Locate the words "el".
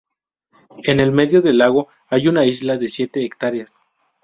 0.99-1.11